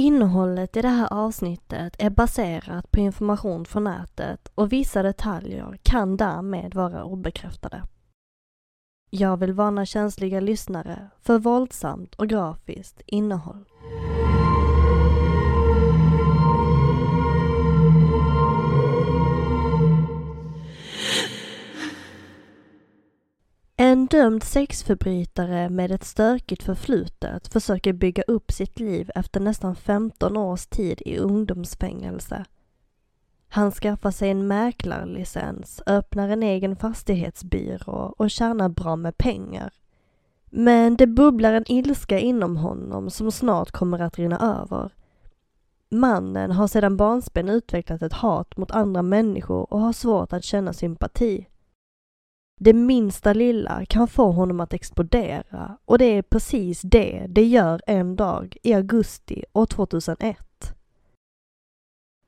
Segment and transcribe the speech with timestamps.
[0.00, 6.16] Innehållet i det här avsnittet är baserat på information från nätet och vissa detaljer kan
[6.16, 7.82] därmed vara obekräftade.
[9.10, 13.67] Jag vill varna känsliga lyssnare för våldsamt och grafiskt innehåll.
[24.10, 30.66] Dömd sexförbrytare med ett stökigt förflutet försöker bygga upp sitt liv efter nästan 15 års
[30.66, 32.44] tid i ungdomsfängelse.
[33.48, 39.72] Han skaffar sig en mäklarlicens, öppnar en egen fastighetsbyrå och tjänar bra med pengar.
[40.50, 44.92] Men det bubblar en ilska inom honom som snart kommer att rinna över.
[45.90, 50.72] Mannen har sedan barnsben utvecklat ett hat mot andra människor och har svårt att känna
[50.72, 51.46] sympati.
[52.58, 57.80] Det minsta lilla kan få honom att explodera och det är precis det det gör
[57.86, 60.38] en dag i augusti år 2001.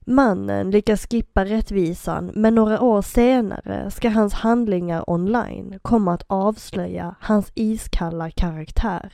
[0.07, 7.15] Mannen lyckas skippa rättvisan men några år senare ska hans handlingar online komma att avslöja
[7.21, 9.13] hans iskalla karaktär.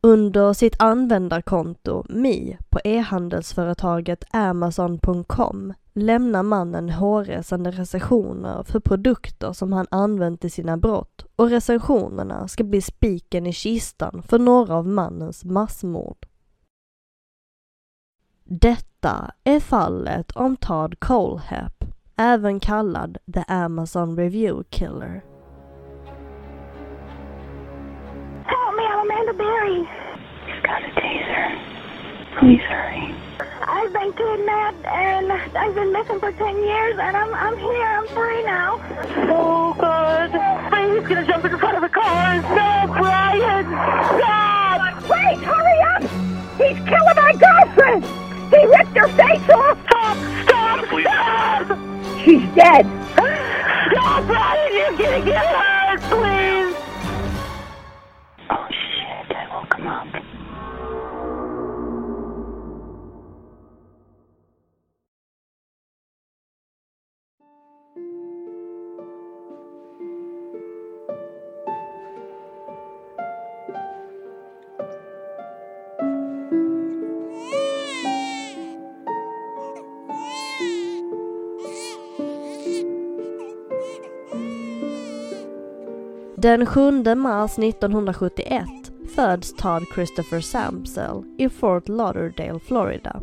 [0.00, 9.86] Under sitt användarkonto Mi på e-handelsföretaget Amazon.com lämnar mannen hårresande recensioner för produkter som han
[9.90, 15.44] använt i sina brott och recensionerna ska bli spiken i kistan för några av mannens
[15.44, 16.26] massmord.
[18.44, 21.84] Detta är fallet om Todd Colehep,
[22.16, 25.24] även kallad The Amazon Review Killer.
[28.44, 29.88] Help me, I'm Amanda Berry.
[30.46, 31.58] She's got a taser.
[32.38, 33.13] Please hurry.
[33.66, 38.06] I've been kidnapped and I've been missing for 10 years and I'm, I'm here, I'm
[38.08, 38.78] free now.
[39.32, 40.30] Oh, God.
[40.94, 42.36] He's gonna jump in front of the car.
[42.36, 43.64] No, Brian!
[44.18, 45.02] Stop!
[45.08, 46.02] Wait, hurry up!
[46.60, 48.04] He's killing my girlfriend!
[48.52, 49.78] He ripped her face off!
[49.86, 50.16] Stop!
[50.44, 50.84] Stop!
[51.00, 51.78] Stop!
[52.22, 52.86] She's dead!
[53.94, 56.73] No, Brian, you're gonna get hurt, please!
[86.44, 88.64] Den 7 mars 1971
[89.14, 93.20] föds Todd Christopher Sampsell i Fort Lauderdale, Florida.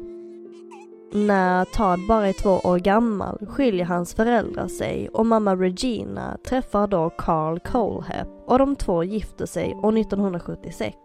[1.14, 6.88] När Todd bara är två år gammal skiljer hans föräldrar sig och mamma Regina träffar
[6.88, 10.96] då Carl Colehep och de två gifter sig år 1976.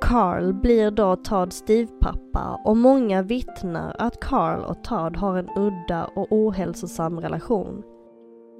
[0.00, 6.04] Carl blir då Todds styvpappa och många vittnar att Carl och Todd har en udda
[6.04, 7.82] och ohälsosam relation.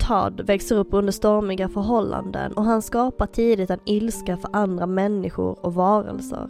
[0.09, 5.67] Todd växer upp under stormiga förhållanden och han skapar tidigt en ilska för andra människor
[5.67, 6.49] och varelser.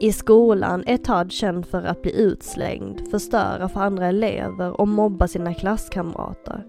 [0.00, 5.28] I skolan är Todd känd för att bli utslängd, förstöra för andra elever och mobba
[5.28, 6.66] sina klasskamrater.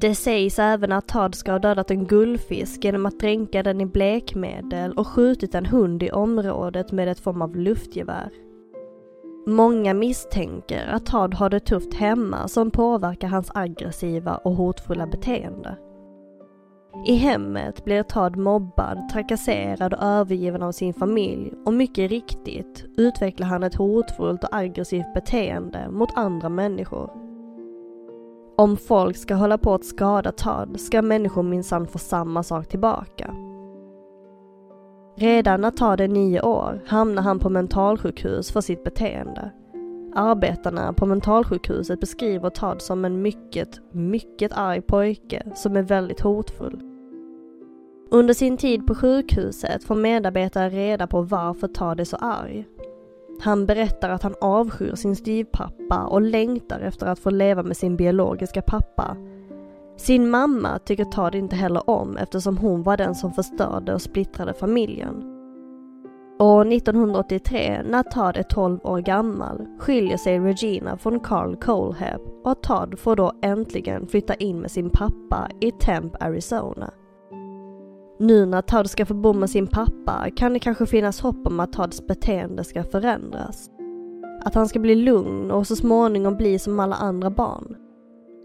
[0.00, 3.86] Det sägs även att Todd ska ha dödat en guldfisk genom att dränka den i
[3.86, 8.30] blekmedel och skjutit en hund i området med ett form av luftgevär.
[9.48, 15.76] Många misstänker att Todd har det tufft hemma som påverkar hans aggressiva och hotfulla beteende.
[17.06, 23.46] I hemmet blir Todd mobbad, trakasserad och övergiven av sin familj och mycket riktigt utvecklar
[23.46, 27.10] han ett hotfullt och aggressivt beteende mot andra människor.
[28.56, 33.34] Om folk ska hålla på att skada Todd ska människor minsann få samma sak tillbaka.
[35.18, 39.50] Redan när Todd är nio år hamnar han på mentalsjukhus för sitt beteende.
[40.14, 46.80] Arbetarna på mentalsjukhuset beskriver Todd som en mycket, mycket arg pojke som är väldigt hotfull.
[48.10, 52.66] Under sin tid på sjukhuset får medarbetare reda på varför Todd är så arg.
[53.40, 57.96] Han berättar att han avskyr sin styvpappa och längtar efter att få leva med sin
[57.96, 59.16] biologiska pappa.
[59.96, 64.54] Sin mamma tycker Todd inte heller om eftersom hon var den som förstörde och splittrade
[64.54, 65.32] familjen.
[66.38, 72.62] Och 1983, när Todd är 12 år gammal, skiljer sig Regina från Carl Colehab och
[72.62, 76.90] Todd får då äntligen flytta in med sin pappa i Temp, Arizona.
[78.18, 81.60] Nu när Todd ska få bo med sin pappa kan det kanske finnas hopp om
[81.60, 83.70] att Todds beteende ska förändras.
[84.44, 87.76] Att han ska bli lugn och så småningom bli som alla andra barn.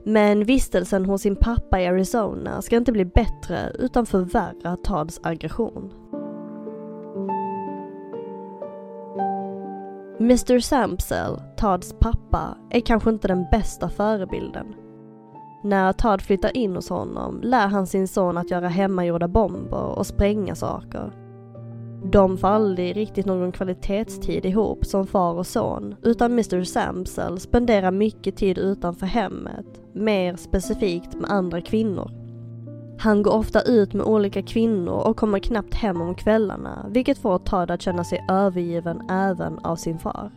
[0.04, 5.92] Men vistelsen hos sin pappa i Arizona ska inte bli bättre utan förvärra Tads aggression.
[10.20, 14.76] Mr Sampsell, Tads pappa, är kanske inte den bästa förebilden.
[15.64, 20.08] När Tad flyttar in hos honom lär han sin son att göra hemmagjorda bomber och
[20.08, 21.12] spränga saker.
[22.04, 27.92] De får aldrig riktigt någon kvalitetstid ihop som far och son utan Mr Samsel spenderar
[27.92, 32.12] mycket tid utanför hemmet, mer specifikt med andra kvinnor.
[33.00, 37.38] Han går ofta ut med olika kvinnor och kommer knappt hem om kvällarna vilket får
[37.38, 40.32] Todd att känna sig övergiven även av sin far.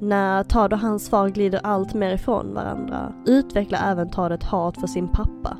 [0.00, 4.80] När Todd och hans far glider allt mer ifrån varandra utvecklar även Todd ett hat
[4.80, 5.56] för sin pappa.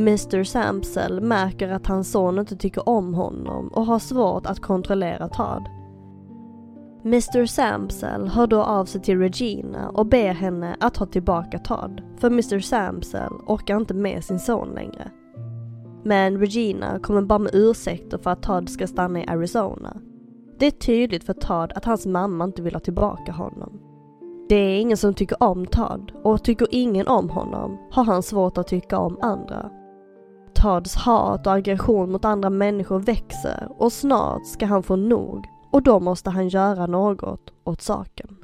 [0.00, 5.28] Mr Samsel märker att hans son inte tycker om honom och har svårt att kontrollera
[5.28, 5.68] Todd.
[7.04, 12.02] Mr Samsel hör då av sig till Regina och ber henne att ta tillbaka Todd,
[12.16, 15.10] för Mr Samsel orkar inte med sin son längre.
[16.04, 19.96] Men Regina kommer bara med ursäkter för att Todd ska stanna i Arizona.
[20.58, 23.80] Det är tydligt för Todd att hans mamma inte vill ha tillbaka honom.
[24.48, 28.58] Det är ingen som tycker om Todd och tycker ingen om honom har han svårt
[28.58, 29.70] att tycka om andra.
[30.62, 35.82] Todds hat och aggression mot andra människor växer och snart ska han få nog och
[35.82, 38.36] då måste han göra något åt saken.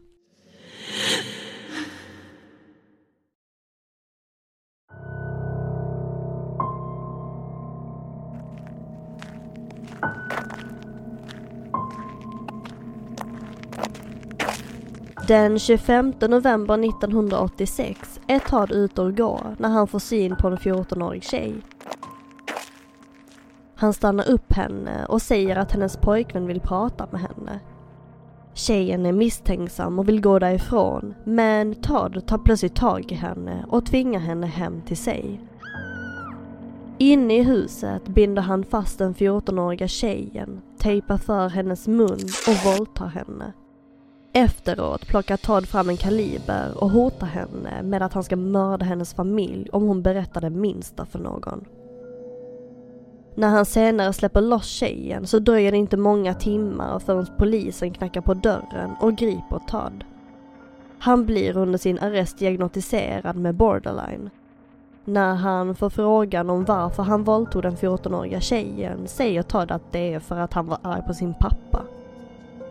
[15.29, 20.57] Den 25 november 1986 är Todd ute och går när han får syn på en
[20.57, 21.55] 14-årig tjej.
[23.79, 27.61] Han stannar upp henne och säger att hennes pojkvän vill prata med henne.
[28.55, 33.87] Tjejen är misstänksam och vill gå därifrån men Todd tar plötsligt tag i henne och
[33.87, 35.41] tvingar henne hem till sig.
[36.99, 43.07] Inne i huset binder han fast den 14-åriga tjejen, tejpar för hennes mun och våldtar
[43.07, 43.53] henne.
[44.33, 49.15] Efteråt plockar Todd fram en kaliber och hotar henne med att han ska mörda hennes
[49.15, 51.65] familj om hon berättar det minsta för någon.
[53.39, 58.21] När han senare släpper loss tjejen så dröjer det inte många timmar förrän polisen knackar
[58.21, 60.05] på dörren och griper Todd.
[60.99, 64.31] Han blir under sin arrest diagnostiserad med borderline.
[65.05, 70.15] När han får frågan om varför han våldtog den 14-åriga tjejen säger Todd att det
[70.15, 71.83] är för att han var arg på sin pappa.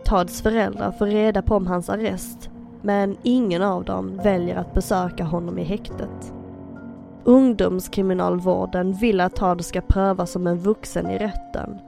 [0.04, 2.50] Todds föräldrar får reda på om hans arrest
[2.82, 6.32] men ingen av dem väljer att besöka honom i häktet.
[7.26, 11.78] Ungdomskriminalvården vill att Todd ska prövas som en vuxen i rätten.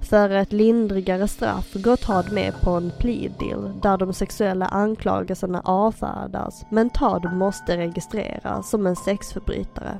[0.00, 5.60] För ett lindrigare straff går Todd med på en plea deal där de sexuella anklagelserna
[5.64, 9.98] avfärdas men Todd måste registreras som en sexförbrytare.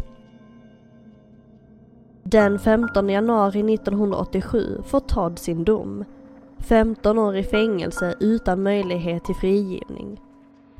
[2.23, 6.05] Den 15 januari 1987 får Todd sin dom.
[6.59, 10.21] 15 år i fängelse utan möjlighet till frigivning.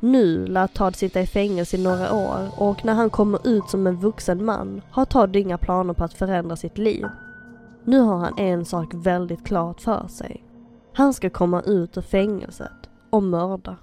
[0.03, 3.87] Nu lär Todd sitta i fängelse i några år och när han kommer ut som
[3.87, 7.05] en vuxen man har Todd inga planer på att förändra sitt liv.
[7.83, 10.43] Nu har han en sak väldigt klart för sig.
[10.93, 13.77] Han ska komma ut ur fängelset och mörda.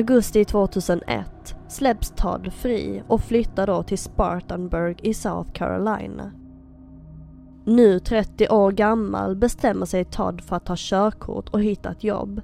[0.00, 6.32] Augusti 2001 släpps Todd fri och flyttar då till Spartanburg i South Carolina.
[7.64, 12.40] Nu 30 år gammal bestämmer sig Todd för att ta körkort och hitta ett jobb.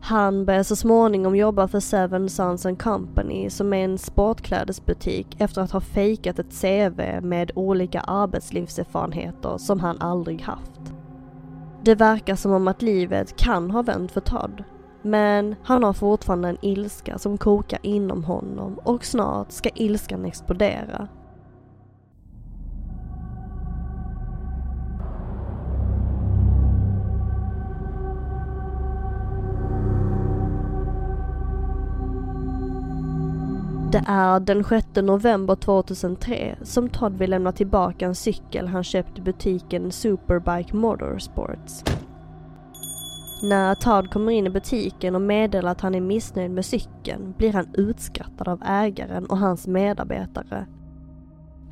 [0.00, 5.62] Han börjar så småningom jobba för Seven Sons and Company som är en sportklädesbutik efter
[5.62, 10.80] att ha fejkat ett CV med olika arbetslivserfarenheter som han aldrig haft.
[11.82, 14.64] Det verkar som om att livet kan ha vänt för Todd.
[15.02, 21.08] Men han har fortfarande en ilska som kokar inom honom och snart ska ilskan explodera.
[33.92, 39.18] Det är den 6 november 2003 som Todd vill lämna tillbaka en cykel han köpt
[39.18, 41.84] i butiken Superbike Motorsports.
[43.42, 47.52] När Todd kommer in i butiken och meddelar att han är missnöjd med cykeln blir
[47.52, 50.66] han utskrattad av ägaren och hans medarbetare.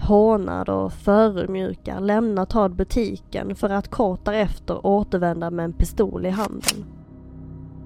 [0.00, 6.30] Hånad och förödmjukad lämnar Todd butiken för att kort därefter återvända med en pistol i
[6.30, 6.84] handen.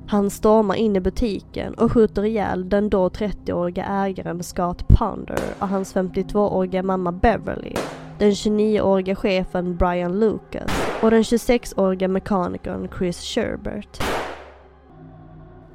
[0.07, 5.69] Han stormar in i butiken och skjuter ihjäl den då 30-åriga ägaren Scott Ponder och
[5.69, 7.75] hans 52-åriga mamma Beverly,
[8.19, 10.71] den 29-åriga chefen Brian Lucas
[11.03, 14.03] och den 26-åriga mekanikern Chris Sherbert.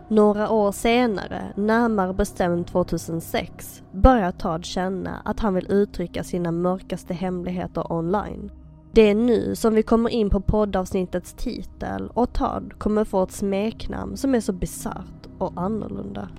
[0.10, 7.14] Några år senare, närmare bestämt 2006, börjar Todd känna att han vill uttrycka sina mörkaste
[7.14, 8.52] hemligheter online.
[8.92, 13.32] Det är nu som vi kommer in på poddavsnittets titel och Todd kommer få ett
[13.32, 16.30] smeknamn som är så bisarrt och annorlunda.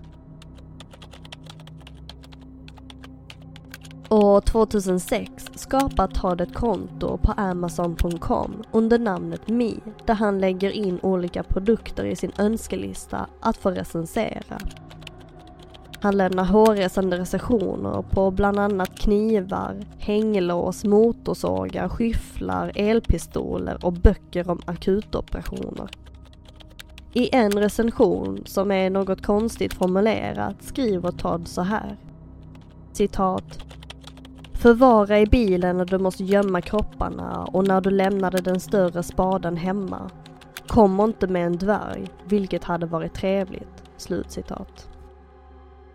[4.13, 9.75] År 2006 skapar Todd ett konto på Amazon.com under namnet Me
[10.07, 14.59] där han lägger in olika produkter i sin önskelista att få recensera.
[16.01, 24.61] Han lämnar hårresande recensioner på bland annat knivar, hänglås, motorsågar, skyfflar, elpistoler och böcker om
[24.65, 25.89] akutoperationer.
[27.13, 31.97] I en recension, som är något konstigt formulerat, skriver Todd så här.
[32.93, 33.71] Citat.
[34.61, 39.57] Förvara i bilen när du måste gömma kropparna och när du lämnade den större spaden
[39.57, 40.11] hemma.
[40.67, 43.85] Kom inte med en dvärg, vilket hade varit trevligt.
[43.97, 44.89] Slutcitat.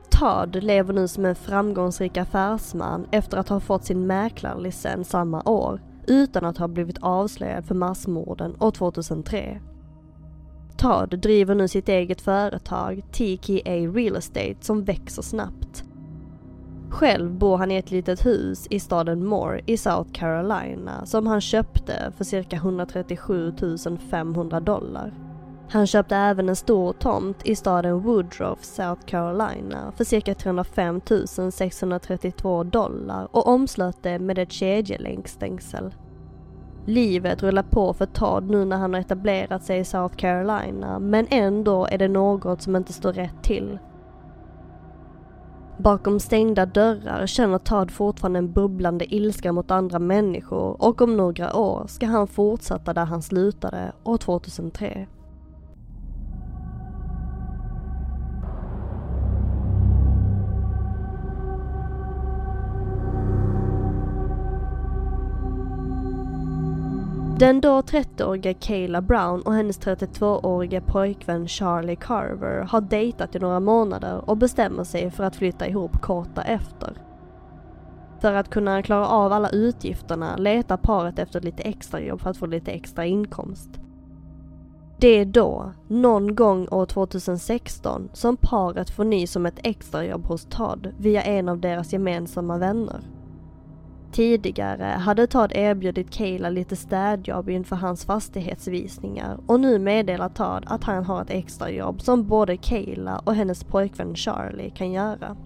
[0.10, 5.82] Todd lever nu som en framgångsrik affärsman efter att ha fått sin mäklarlicens samma år
[6.08, 9.62] utan att ha blivit avslöjad för massmorden år 2003.
[10.78, 15.85] Todd driver nu sitt eget företag, TKA Real Estate, som växer snabbt.
[16.96, 21.42] Själv bor han i ett litet hus i staden Moore i South Carolina som han
[21.42, 23.54] köpte för cirka 137
[24.10, 25.14] 500 dollar.
[25.70, 31.02] Han köpte även en stor tomt i staden Woodruff, South Carolina för cirka 305
[31.52, 35.96] 632 dollar och omslöt det med ett kedjelänkstängsel.
[36.86, 41.28] Livet rullar på för Todd nu när han har etablerat sig i South Carolina men
[41.30, 43.80] ändå är det något som inte står rätt till.
[45.78, 51.56] Bakom stängda dörrar känner Todd fortfarande en bubblande ilska mot andra människor och om några
[51.56, 55.08] år ska han fortsätta där han slutade år 2003.
[67.40, 73.60] Den då 30-åriga Kayla Brown och hennes 32-åriga pojkvän Charlie Carver har dejtat i några
[73.60, 76.94] månader och bestämmer sig för att flytta ihop kort efter.
[78.20, 82.46] För att kunna klara av alla utgifterna letar paret efter lite extrajobb för att få
[82.46, 83.70] lite extra inkomst.
[85.00, 90.46] Det är då, någon gång år 2016, som paret får nys om ett extrajobb hos
[90.46, 93.00] Todd via en av deras gemensamma vänner.
[94.16, 100.84] Tidigare hade Todd erbjudit Kayla lite städjobb inför hans fastighetsvisningar och nu meddelar Todd att
[100.84, 105.38] han har ett extrajobb som både Kayla och hennes pojkvän Charlie kan göra.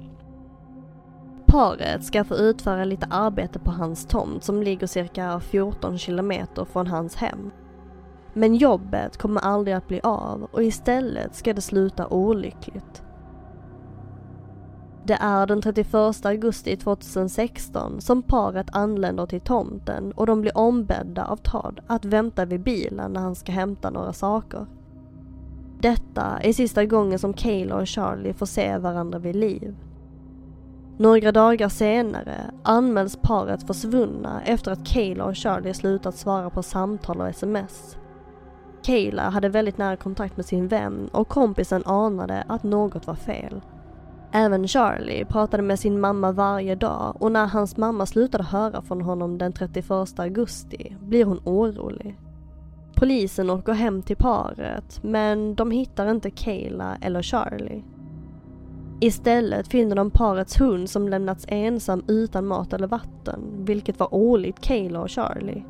[1.46, 6.88] Paret ska få utföra lite arbete på hans tomt som ligger cirka 14 kilometer från
[6.88, 7.52] hans hem.
[8.34, 13.04] Men jobbet kommer aldrig att bli av och istället ska det sluta olyckligt.
[15.10, 21.26] Det är den 31 augusti 2016 som paret anländer till tomten och de blir ombedda
[21.26, 24.66] av Todd att vänta vid bilen när han ska hämta några saker.
[25.80, 29.76] Detta är sista gången som Kayla och Charlie får se varandra vid liv.
[30.98, 37.22] Några dagar senare anmäls paret försvunna efter att Kayla och Charlie slutat svara på samtal
[37.22, 37.98] och sms.
[38.82, 43.62] Kayla hade väldigt nära kontakt med sin vän och kompisen anade att något var fel.
[44.32, 49.02] Även Charlie pratade med sin mamma varje dag och när hans mamma slutade höra från
[49.02, 52.18] honom den 31 augusti blir hon orolig.
[52.96, 57.84] Polisen åker hem till paret men de hittar inte Kayla eller Charlie.
[59.02, 64.62] Istället finner de parets hund som lämnats ensam utan mat eller vatten, vilket var olikt
[64.62, 65.64] Kayla och Charlie.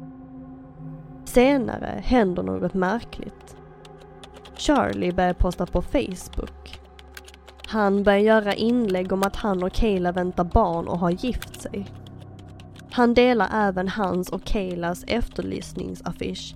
[1.25, 3.55] Senare händer något märkligt.
[4.55, 6.58] Charlie börjar posta på Facebook.
[7.69, 11.85] Han börjar göra inlägg om att han och Kayla väntar barn och har gift sig.
[12.91, 16.55] Han delar även hans och Kaylas efterlysningsaffisch.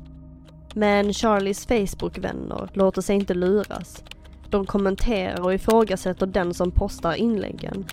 [0.74, 4.04] Men Charlies Facebook-vänner låter sig inte luras.
[4.50, 7.86] De kommenterar och ifrågasätter den som postar inläggen.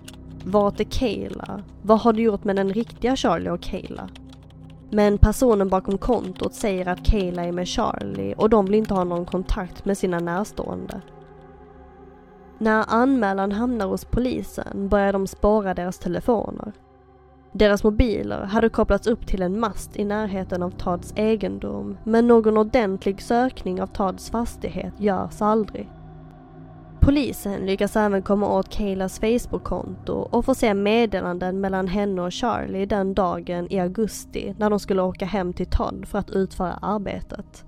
[0.45, 1.63] Vart är Kayla?
[1.83, 4.09] Vad har du gjort med den riktiga Charlie och Kayla?
[4.91, 9.05] Men personen bakom kontot säger att Kayla är med Charlie och de vill inte ha
[9.05, 11.01] någon kontakt med sina närstående.
[12.61, 16.73] När anmälan hamnar hos polisen börjar de spåra deras telefoner.
[17.53, 22.57] Deras mobiler hade kopplats upp till en mast i närheten av Tads egendom men någon
[22.57, 25.89] ordentlig sökning av Tads fastighet görs aldrig.
[27.01, 32.87] Polisen lyckas även komma åt Kaylas Facebook-konto och får se meddelanden mellan henne och Charlie
[32.87, 37.65] den dagen i augusti när de skulle åka hem till Todd för att utföra arbetet.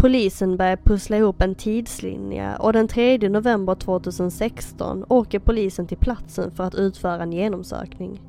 [0.00, 6.50] Polisen börjar pussla ihop en tidslinje och den 3 november 2016 åker polisen till platsen
[6.50, 8.20] för att utföra en genomsökning.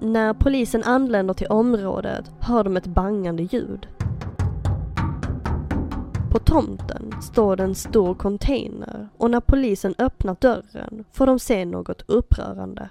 [0.00, 3.88] När polisen anländer till området hör de ett bangande ljud.
[6.32, 11.64] På tomten står det en stor container och när polisen öppnar dörren får de se
[11.64, 12.90] något upprörande.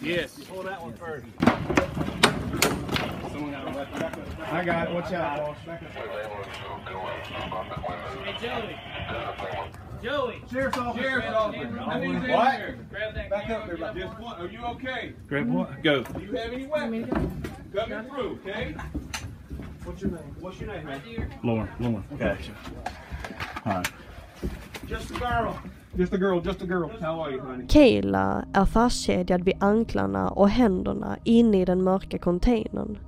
[0.00, 0.38] Yes.
[0.44, 1.26] Pull that one first.
[3.32, 4.02] Someone got a weapon.
[4.52, 4.94] I got it.
[4.94, 5.56] Watch out, boss.
[5.66, 5.90] Back up.
[8.24, 8.76] Hey, Joey.
[10.02, 10.42] Joey.
[10.50, 11.02] Sheriff's officer.
[11.02, 11.80] Sheriff's officer.
[11.80, 12.90] I need you What?
[12.90, 13.76] Grab that Back up there.
[13.76, 14.40] Back Just one.
[14.40, 15.14] Are you okay?
[15.28, 15.82] Grab what?
[15.82, 16.02] Go.
[16.02, 17.08] Do you have any weapons?
[17.74, 18.76] Coming through, okay?
[19.84, 20.36] What's your name?
[20.40, 21.02] What's your name, man?
[21.04, 21.30] there.
[21.42, 21.68] Lauren.
[21.80, 22.04] Lauren.
[22.14, 22.38] Okay.
[23.66, 23.90] All right.
[24.86, 25.60] Just a girl.
[25.96, 26.40] Just a girl.
[26.44, 26.88] Just a girl.
[27.00, 27.66] How are you, honey?
[27.68, 32.98] Kayla är fastkedjad vid anklarna och händerna inne i den mörka containern.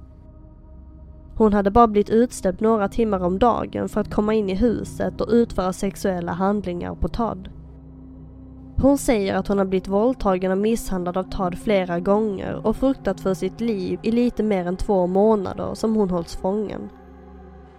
[1.37, 5.21] Hon hade bara blivit utsläppt några timmar om dagen för att komma in i huset
[5.21, 7.49] och utföra sexuella handlingar på Todd.
[8.77, 13.21] Hon säger att hon har blivit våldtagen och misshandlad av Todd flera gånger och fruktat
[13.21, 16.91] för sitt liv i lite mer än två månader som hon hålls fången.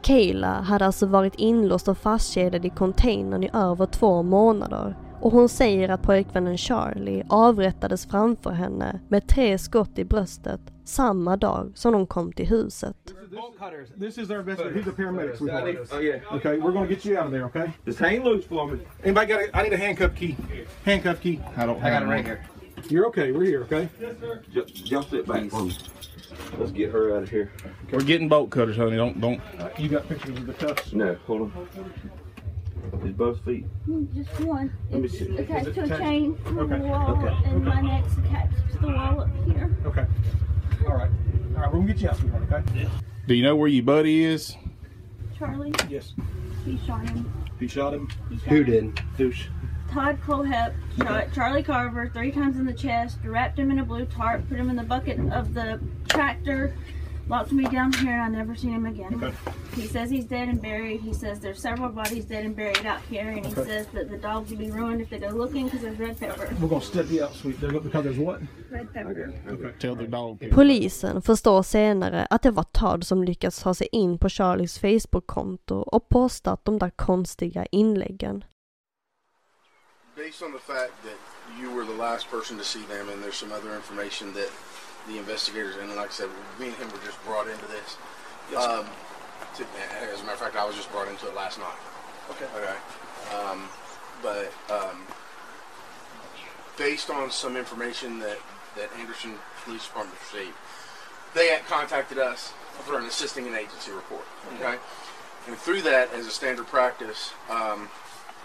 [0.07, 5.49] Kayla hade alltså varit inlåst och fastkedjad i containern i över två månader och hon
[5.49, 11.93] säger att pojkvännen Charlie avrättades framför henne med tre skott i bröstet samma dag som
[11.93, 12.95] de kom till huset.
[13.99, 14.61] This is our best.
[14.61, 15.41] He's a paramedic.
[15.91, 16.35] Oh yeah.
[16.35, 17.45] Okay, we're gonna get you out of there.
[17.45, 17.71] Okay.
[17.85, 18.79] Just hang loose for me.
[19.03, 19.41] Anybody got?
[19.41, 20.35] A, I need a handcuff key.
[20.85, 21.39] Handcuff key.
[21.57, 21.83] I don't.
[21.83, 22.39] I got it right here.
[22.89, 23.31] You're okay.
[23.31, 23.61] We're here.
[23.63, 23.89] Okay.
[24.53, 25.71] Just, just sit back me.
[26.57, 27.51] Let's get her out of here.
[27.91, 28.95] We're getting bolt cutters, honey.
[28.97, 29.41] Don't don't.
[29.77, 30.93] You got pictures of the cuffs?
[30.93, 31.67] No, hold on.
[33.05, 33.65] Is both feet?
[34.15, 34.71] Just one.
[34.91, 35.37] Let me It's see.
[35.37, 36.01] attached Is to a attached?
[36.01, 39.75] chain from Okay, the wall, okay, and my neck's attached to the wall up here.
[39.85, 40.05] Okay.
[40.87, 41.11] All right.
[41.55, 41.73] All right.
[41.73, 42.43] We're gonna get you out, sweetheart.
[42.51, 42.87] Okay.
[43.27, 44.55] Do you know where your buddy is?
[45.37, 46.13] Charlie, Yes.
[46.65, 47.31] he shot him.
[47.59, 48.07] He shot him.
[48.29, 48.65] He shot Who him.
[48.95, 49.01] did?
[49.17, 49.47] Douche.
[49.93, 54.05] Todd Colehep shot Charlie Carver three times in the chest, wrapped him in a blue
[54.05, 56.73] tarp, put him in the bucket of the tractor,
[57.29, 59.13] locked me down here, and I never seen him again.
[59.23, 59.33] Okay.
[59.75, 61.01] He says he's dead and buried.
[61.01, 64.17] He says there's several bodies dead and buried out here, and he says that the
[64.17, 66.49] dogs will be ruined if they go looking because there's red pepper.
[66.61, 67.59] We're gonna step you out, sweet.
[67.61, 68.39] There- Because there's what?
[68.71, 69.33] Red pepper.
[69.49, 69.71] Okay.
[69.79, 70.49] Tell the dog.
[70.51, 75.75] Polisen förstår senare att det var Todd som lyckats ta sig in på Charlies Facebook-konto
[75.75, 78.43] och postat de där konstiga inläggen.
[80.17, 81.17] Based on the fact that
[81.61, 84.49] you were the last person to see them, and there's some other information that
[85.07, 87.97] the investigators, and like I said, me and him were just brought into this.
[88.51, 88.87] Yes, um,
[89.57, 89.65] to,
[90.11, 91.77] as a matter of fact, I was just brought into it last night.
[92.31, 92.45] Okay.
[92.55, 92.75] Okay.
[93.37, 93.69] Um,
[94.23, 95.05] but um,
[96.79, 98.39] based on some information that,
[98.75, 100.57] that Anderson Police Department received,
[101.35, 102.53] they had contacted us
[102.85, 104.25] for an assisting an agency report.
[104.55, 104.77] Okay.
[105.47, 107.87] And through that, as a standard practice, um,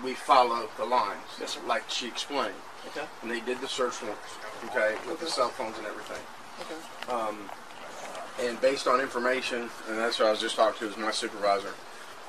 [0.02, 2.54] we follow the lines, Yes, like she explained.
[2.88, 3.06] Okay.
[3.22, 6.22] And they did the search warrants, okay, with the cell phones and everything.
[6.60, 7.12] Okay.
[7.12, 7.38] Um,
[8.40, 11.74] and based on information, and that's what I was just talking to, is my supervisor.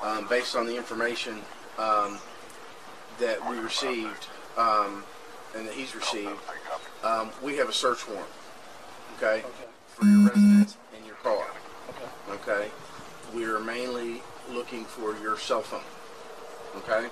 [0.02, 1.40] Um, based on the information
[1.78, 2.18] um,
[3.18, 5.02] that we received um,
[5.56, 6.38] and that he's received,
[7.02, 8.26] um, we have a search warrant,
[9.16, 9.42] okay,
[9.88, 11.46] for your residence and your car.
[11.88, 12.52] Okay.
[12.52, 12.70] Okay.
[13.34, 15.80] We are mainly looking for your cell phone.
[16.76, 17.08] Okay.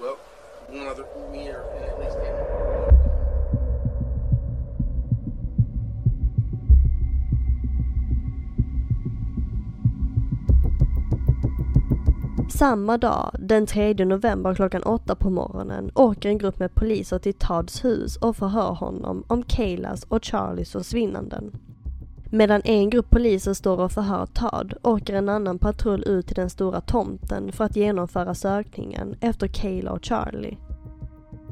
[0.00, 0.16] Well,
[0.68, 2.16] one other meter and at least.
[12.58, 17.34] Samma dag, den 3 november klockan 8 på morgonen, åker en grupp med poliser till
[17.34, 21.52] Todds hus och förhör honom om Kaylas och Charlies försvinnanden.
[22.32, 26.50] Medan en grupp poliser står och förhör Todd åker en annan patrull ut till den
[26.50, 30.58] stora tomten för att genomföra sökningen efter Kayla och Charlie.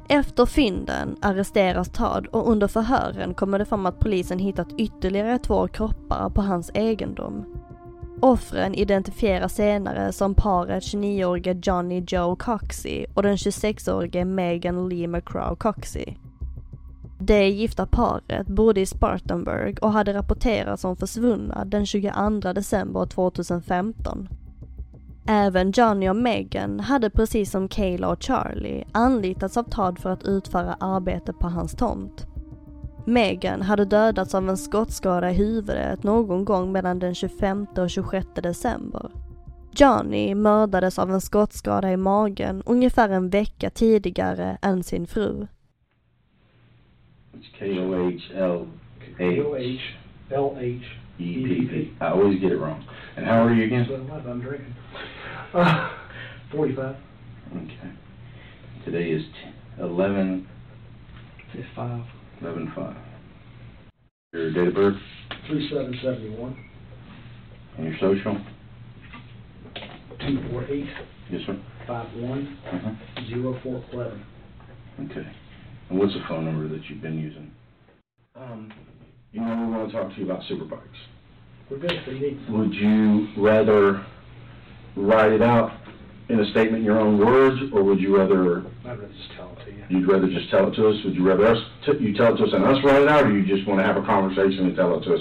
[0.09, 5.69] Efter fynden arresteras Todd och under förhören kommer det fram att polisen hittat ytterligare två
[5.69, 7.45] kroppar på hans egendom.
[8.21, 15.57] Offren identifieras senare som paret 29-åriga Johnny Joe Coxey och den 26-årige Megan Lee McCraw
[15.57, 16.15] Coxey.
[17.21, 24.29] Det gifta paret bodde i Spartanburg och hade rapporterats som försvunna den 22 december 2015.
[25.27, 30.25] Även Johnny och Megan hade precis som Kayla och Charlie anlitats av Todd för att
[30.25, 32.27] utföra arbete på hans tomt.
[33.07, 38.27] Megan hade dödats av en skottskada i huvudet någon gång mellan den 25 och 26
[38.35, 39.11] december.
[39.73, 45.47] Johnny mördades av en skottskada i magen ungefär en vecka tidigare än sin fru.
[47.39, 49.19] It's K-O-H-L-A-H.
[49.19, 50.85] K-O-H-L-H-E-P-P.
[51.21, 52.85] E I always get it wrong.
[53.17, 53.87] And how are you again?
[53.89, 54.75] So I'm I'm drinking.
[55.55, 55.91] Uh,
[56.53, 56.97] 45.
[57.57, 57.91] Okay.
[58.85, 60.47] Today is t- 11,
[61.55, 62.03] It's 5.
[62.43, 62.97] 11 5.
[64.33, 64.97] Your date of birth
[65.49, 66.57] 3771.
[67.79, 68.35] and your social?
[70.21, 70.87] 248
[71.31, 71.59] Yes, sir.
[71.87, 72.91] 51 Uh-huh.
[73.63, 74.25] 0411.
[75.11, 75.27] Okay.
[75.91, 77.51] And what's the phone number that you've been using?
[78.37, 78.73] Um,
[79.33, 80.81] You know, we want to talk to you about superbikes.
[81.71, 82.49] we're good if we need.
[82.49, 84.05] Would you rather
[84.97, 85.73] write it out
[86.29, 89.57] in a statement in your own words, or would you rather, I'd rather just tell
[89.59, 89.85] it to you.
[89.89, 90.97] you'd rather just tell it to us?
[91.05, 93.25] Would you rather us, t- you tell it to us and us write it out,
[93.27, 95.21] or you just want to have a conversation and tell it to us?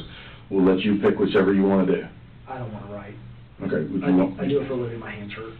[0.49, 2.07] We'll let you pick whichever you want to do.
[2.47, 3.15] I don't want to write.
[3.63, 4.99] Okay, would I, you want, I do it for a living.
[4.99, 5.53] My hands hurt.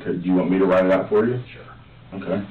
[0.00, 1.42] okay, do you want me to write it out for you?
[1.52, 2.20] Sure.
[2.20, 2.46] Okay.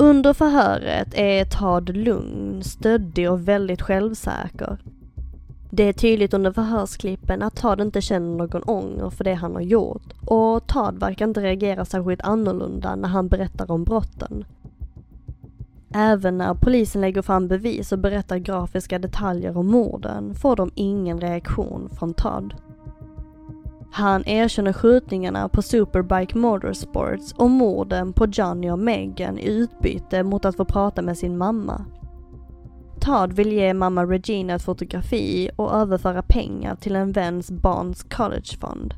[0.00, 4.78] Under förhöret är Todd lugn, stöddig och väldigt självsäker.
[5.70, 9.62] Det är tydligt under förhörsklippen att Todd inte känner någon ånger för det han har
[9.62, 14.44] gjort och Todd verkar inte reagera särskilt annorlunda när han berättar om brotten.
[15.94, 21.20] Även när polisen lägger fram bevis och berättar grafiska detaljer om morden får de ingen
[21.20, 22.54] reaktion från Todd.
[23.90, 30.44] Han erkänner skjutningarna på Superbike Motorsports och morden på Johnny och Megan i utbyte mot
[30.44, 31.84] att få prata med sin mamma.
[33.00, 38.94] Todd vill ge mamma Regina ett fotografi och överföra pengar till en väns barns collegefond.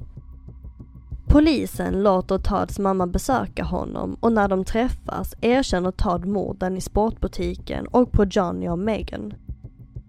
[1.26, 7.86] Polisen låter Todds mamma besöka honom och när de träffas erkänner Todd morden i sportbutiken
[7.86, 9.34] och på Johnny och Megan.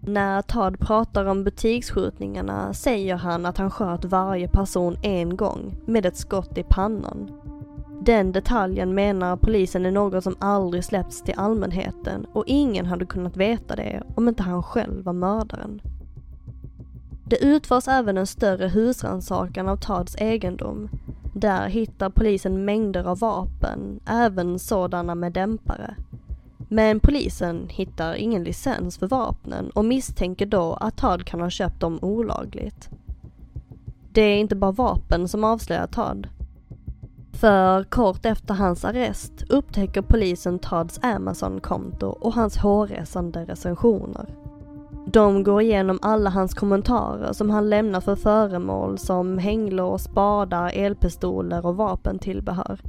[0.06, 6.06] När Todd pratar om butiksskjutningarna säger han att han sköt varje person en gång med
[6.06, 7.30] ett skott i pannan.
[8.00, 13.36] Den detaljen menar polisen är något som aldrig släppts till allmänheten och ingen hade kunnat
[13.36, 15.80] veta det om inte han själv var mördaren.
[17.24, 20.88] Det utförs även en större husrannsakan av Todds egendom.
[21.34, 25.94] Där hittar polisen mängder av vapen, även sådana med dämpare.
[26.72, 31.80] Men polisen hittar ingen licens för vapnen och misstänker då att Todd kan ha köpt
[31.80, 32.90] dem olagligt.
[34.12, 36.28] Det är inte bara vapen som avslöjar Todd.
[37.32, 44.26] För kort efter hans arrest upptäcker polisen Todds Amazon-konto och hans hårresande recensioner.
[45.06, 51.66] De går igenom alla hans kommentarer som han lämnar för föremål som hänglås, spadar, elpistoler
[51.66, 52.80] och vapentillbehör.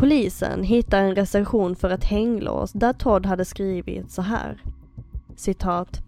[0.00, 4.62] Polisen hittar en recension för ett hänglås där Todd hade skrivit så här.
[5.36, 6.00] Citat.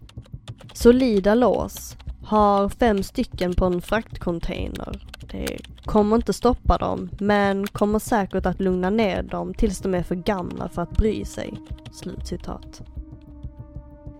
[0.73, 1.97] Solida lås.
[2.25, 5.07] Har fem stycken på en fraktcontainer.
[5.31, 10.03] Det kommer inte stoppa dem, men kommer säkert att lugna ner dem tills de är
[10.03, 11.53] för gamla för att bry sig.
[11.91, 12.81] Slutcitat.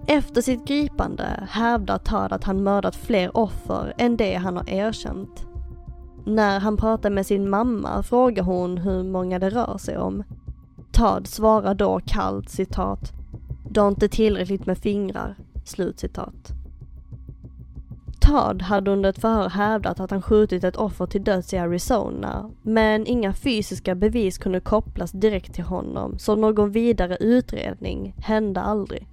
[0.07, 5.45] Efter sitt gripande hävdar Todd att han mördat fler offer än det han har erkänt.
[6.25, 10.23] När han pratar med sin mamma frågar hon hur många det rör sig om.
[10.91, 13.11] Todd svarar då kallt citat.
[13.69, 15.35] Du har inte tillräckligt med fingrar.
[15.65, 16.53] Slutcitat.
[18.21, 22.49] Todd hade under ett förhör hävdat att han skjutit ett offer till döds i Arizona,
[22.61, 29.07] men inga fysiska bevis kunde kopplas direkt till honom, så någon vidare utredning hände aldrig.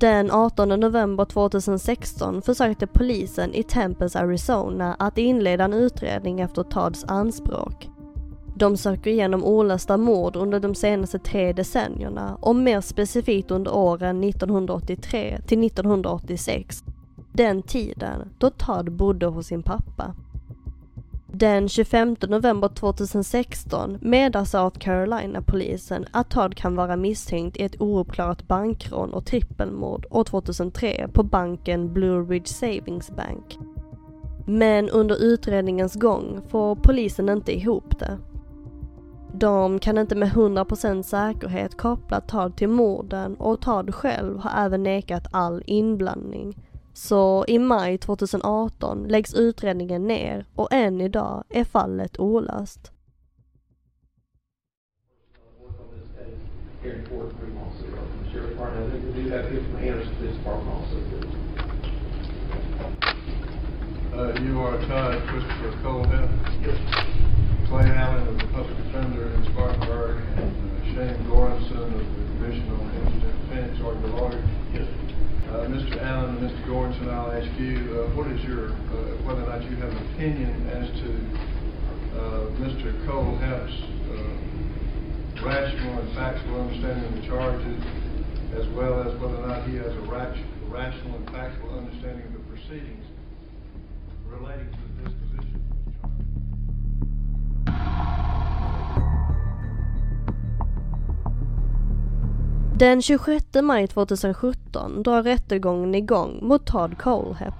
[0.00, 7.04] Den 18 november 2016 försökte polisen i Tempels Arizona att inleda en utredning efter Todds
[7.04, 7.90] anspråk.
[8.54, 14.24] De söker igenom olösta mord under de senaste tre decennierna och mer specifikt under åren
[14.24, 16.84] 1983 till 1986.
[17.32, 20.14] Den tiden då Todd bodde hos sin pappa.
[21.38, 28.48] Den 25 november 2016 meddelar South Carolina-polisen att Todd kan vara misstänkt i ett ouppklarat
[28.48, 33.58] bankrån och trippelmord år 2003 på banken Blue Ridge Savings Bank.
[34.46, 38.18] Men under utredningens gång får polisen inte ihop det.
[39.32, 44.82] De kan inte med 100% säkerhet koppla Todd till morden och Todd själv har även
[44.82, 46.54] nekat all inblandning
[46.96, 52.92] så i maj 2018 läggs utredningen ner och än idag är fallet olöst.
[64.12, 66.30] Uh, you are Todd Christopher Colehep?
[66.66, 66.78] Yes.
[67.68, 72.70] Clay Allen of the Public Defender in Spartanburg and uh, Shane Goranson of the Commission
[72.72, 74.42] on Indigent Defense are your lawyer?
[74.72, 75.05] Yes.
[75.56, 75.96] Uh, Mr.
[76.02, 76.66] Allen and Mr.
[76.68, 79.96] Goranson, I'll ask you, uh, what is your, uh, whether or not you have an
[80.12, 81.08] opinion as to
[82.12, 82.92] uh, Mr.
[83.08, 83.72] Colehep's
[84.12, 84.36] uh,
[85.42, 87.80] rational and factual understanding of the charges,
[88.52, 90.36] as well as whether or not he has a rat-
[90.68, 93.06] rational and factual understanding of the proceedings
[94.28, 95.80] relating to the disposition of
[97.64, 98.25] the charge.
[102.78, 107.54] Den 26 maj 2017 drar rättegången igång mot Todd Colehep.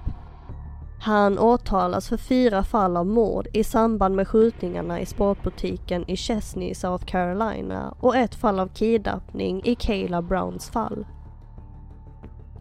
[0.99, 6.75] Han åtalas för fyra fall av mord i samband med skjutningarna i sportbutiken i Chesney,
[6.75, 11.05] South Carolina och ett fall av kidnappning i Kayla Browns fall.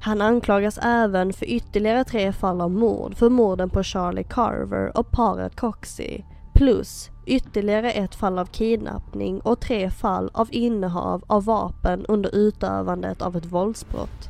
[0.01, 5.11] Han anklagas även för ytterligare tre fall av mord för morden på Charlie Carver och
[5.11, 6.23] paret Coxey
[6.55, 13.22] plus ytterligare ett fall av kidnappning och tre fall av innehav av vapen under utövandet
[13.22, 14.28] av ett våldsbrott.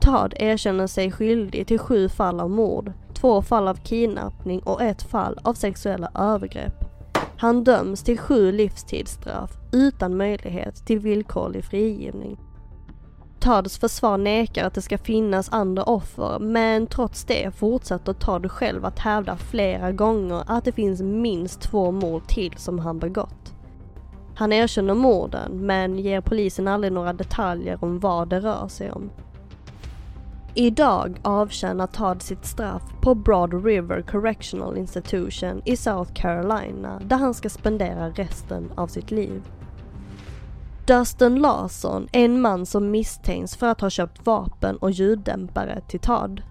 [0.00, 5.02] Todd erkänner sig skyldig till sju fall av mord, två fall av kidnappning och ett
[5.02, 6.84] fall av sexuella övergrepp.
[7.36, 12.38] Han döms till sju livstidsstraff utan möjlighet till villkorlig frigivning.
[13.42, 18.84] Tads försvar nekar att det ska finnas andra offer men trots det fortsätter Tad själv
[18.84, 23.54] att hävda flera gånger att det finns minst två mord till som han begått.
[24.34, 29.10] Han erkänner morden men ger polisen aldrig några detaljer om vad det rör sig om.
[30.54, 37.34] Idag avtjänar Todd sitt straff på Broad River Correctional Institution i South Carolina där han
[37.34, 39.42] ska spendera resten av sitt liv.
[40.92, 46.00] Dustin Larsson är en man som misstänks för att ha köpt vapen och ljuddämpare till
[46.00, 46.42] Todd.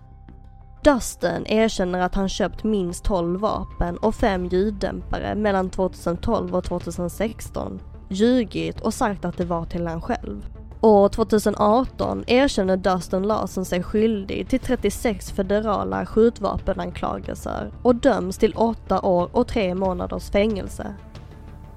[0.83, 7.81] Dustin erkänner att han köpt minst 12 vapen och 5 ljuddämpare mellan 2012 och 2016,
[8.09, 10.45] ljugit och sagt att det var till han själv.
[10.81, 19.01] År 2018 erkänner Dustin Larsson sig skyldig till 36 federala skjutvapenanklagelser och döms till 8
[19.01, 20.95] år och 3 månaders fängelse.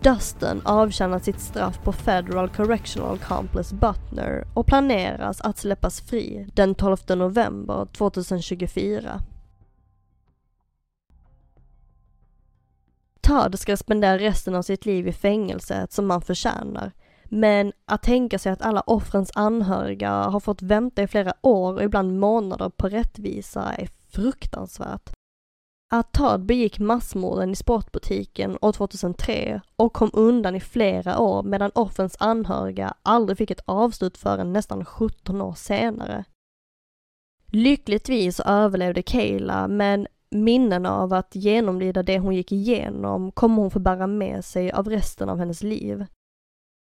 [0.05, 6.75] Dustin avtjänar sitt straff på Federal Correctional Complex Butner och planeras att släppas fri den
[6.75, 9.21] 12 november 2024.
[13.21, 16.93] Todd ska spendera resten av sitt liv i fängelset som han förtjänar.
[17.25, 21.83] Men att tänka sig att alla offrens anhöriga har fått vänta i flera år och
[21.83, 25.11] ibland månader på rättvisa är fruktansvärt.
[25.95, 32.17] Att begick massmorden i sportbutiken år 2003 och kom undan i flera år medan offrens
[32.19, 36.25] anhöriga aldrig fick ett avslut förrän nästan 17 år senare.
[37.47, 43.79] Lyckligtvis överlevde Kayla men minnen av att genomlida det hon gick igenom kommer hon få
[43.79, 46.07] bära med sig av resten av hennes liv.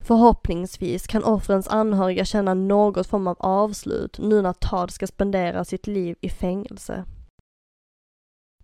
[0.04, 5.88] Förhoppningsvis kan offrens anhöriga känna något form av avslut nu när Todd ska spendera sitt
[5.88, 7.06] liv i fängelse.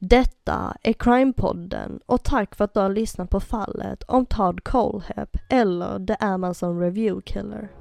[0.03, 5.37] Detta är crimepodden och tack för att du har lyssnat på fallet om Todd Colehep
[5.49, 7.80] eller The Amazon Review Killer.